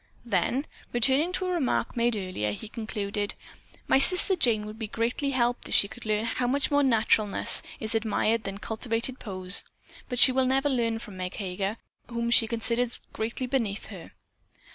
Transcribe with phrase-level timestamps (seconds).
[0.25, 3.35] Then, returning to a remark made earlier, he concluded:
[3.87, 7.61] "My sister Jane would be greatly helped if she could see how much more naturalness
[7.79, 9.63] is admired than cultivated poses,
[10.09, 11.77] but she will never learn from Meg Heger,
[12.09, 14.09] whom she considers greatly beneath her."